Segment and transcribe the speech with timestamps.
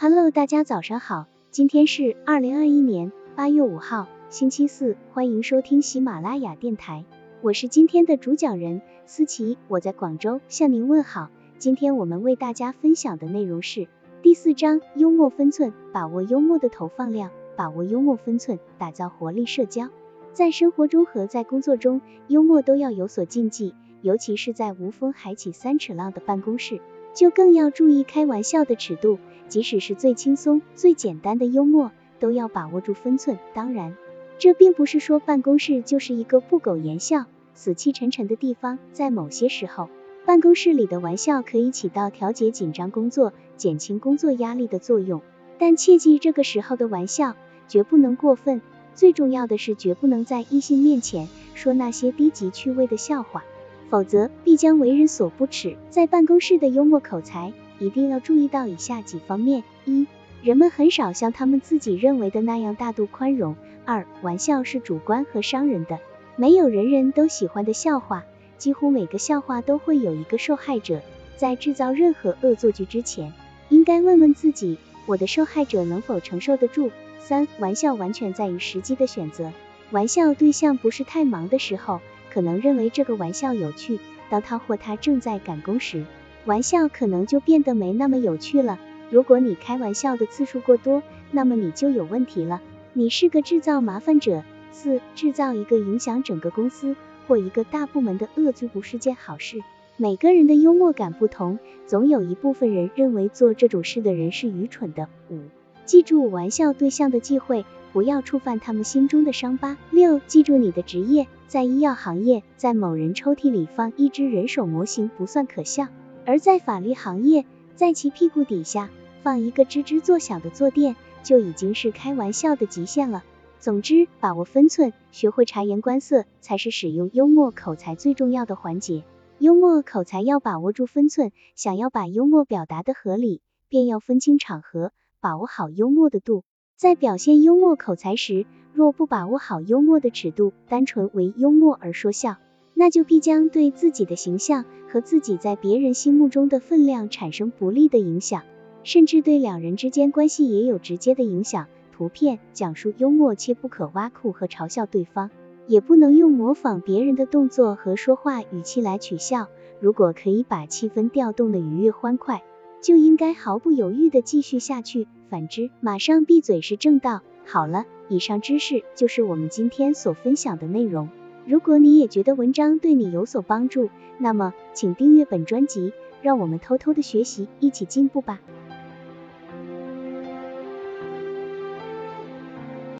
[0.00, 7.04] Hello，大家早上好，今天是二零二一年八月五号，星期四，欢迎收听喜马拉雅电台，
[7.42, 11.30] 我是今天的主讲人思琪，我在广州向您问好。
[11.58, 13.88] 今天我们为大家分享的内容是
[14.22, 19.88] 第四章幽默分寸，把握幽默的投放量，把握幽默分寸，打造活力社交。
[20.32, 26.80] 在生活中和在工作中，幽默都要有所禁忌，尤其是在无风还起三尺浪的办公室，
[27.14, 29.18] 就更要注意开玩笑的尺度。
[29.48, 31.90] 即使是最轻松、最简单的幽默，
[32.20, 33.38] 都要把握住分寸。
[33.54, 33.96] 当然，
[34.38, 38.78] 这并不是说办公室就是一个不苟言笑、死气沉沉的地方。
[38.92, 39.88] 在某些时候，
[40.26, 45.22] 办公室里的玩笑可以起到调节紧张工作、减轻工作压力的作用，
[45.58, 47.34] 但切记这个时候的玩笑
[47.68, 48.60] 绝不能过分。
[48.94, 53.44] 最重要的是，绝不能在异性面前说那些低级趣味的笑话，
[53.90, 55.76] 否则必将为人所不齿。
[55.90, 57.52] 在办公室的幽默口才。
[57.80, 60.08] 一定要注意到以下几方面：一、
[60.42, 63.54] 人们很少像他们自己认为的那样大度宽容；
[63.84, 66.00] 二、玩笑是主观和伤人的，
[66.34, 68.24] 没有人人都喜欢的笑话，
[68.56, 71.02] 几乎每个笑话都会有一个受害者。
[71.36, 73.32] 在制造任何恶作剧之前，
[73.68, 74.76] 应该问问自己，
[75.06, 76.90] 我的受害者能否承受得住？
[77.20, 79.52] 三、玩笑完全在于时机的选择，
[79.92, 82.00] 玩笑对象不是太忙的时候，
[82.32, 83.98] 可能认为这个玩笑有趣；
[84.30, 86.04] 当他或她正在赶工时，
[86.44, 88.78] 玩笑可能就变得没那么有趣了。
[89.10, 92.60] 如果你开玩笑的次数过多，那么你就有问题了，
[92.92, 94.42] 你是个制造麻烦者。
[94.70, 96.94] 四、制造一个影响整个公司
[97.26, 99.62] 或一个大部门的恶作不是件好事。
[99.96, 105.08] 每个人的幽默感不同，总有一部分人认为做这种事的人是愚蠢的。
[105.30, 105.40] 五、
[105.88, 109.78] 记住玩笑对象的忌讳，不要触犯他们心中的伤疤。
[109.90, 115.88] 六、记住你的职业，在医药行业，在某人抽屉里放一只人手模型不算可笑。
[116.26, 118.90] 而在法律行业，在其屁股底下
[119.22, 123.24] 放一个吱吱作响的坐垫，就已经是开玩笑的极限了。
[123.58, 129.04] 总之，把握分寸，学会察言观色，才是使用幽默口才最重要的环节。
[129.38, 133.40] 幽默口才要把握住分寸，想要把幽默表达的合理，
[133.70, 136.44] 便要分清场合，把握好幽默的度。
[136.76, 142.36] 在表现幽默口才时，若不把握好幽默的尺度，单纯为幽默而说笑。
[142.74, 148.44] 那就必将对自己的形象和自己在别人心目中的分量产生不利的影响，
[148.84, 151.66] 甚至对两人之间关系也有直接的影响。
[151.92, 155.32] 图片讲述幽默，切不可挖苦和嘲笑对方，
[155.66, 159.48] 也不能用模仿别人的动作和说话语气来取笑。
[159.80, 162.44] 如果可以把气氛调动的愉悦欢快，
[162.80, 167.22] 就应该毫不犹豫的继续下去，反之马上闭嘴是正道。
[167.46, 171.08] 好了，以上知识就是我们今天所分享的内容。
[171.46, 178.40] 如果你也觉得文章对你有所帮助，那么请订阅本专辑，让我们偷偷的学习，一起进步吧。